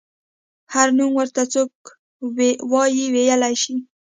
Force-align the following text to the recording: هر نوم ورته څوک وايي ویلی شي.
هر 0.73 0.87
نوم 0.97 1.11
ورته 1.17 1.41
څوک 1.53 1.73
وايي 2.71 3.05
ویلی 3.13 3.55
شي. 3.63 3.75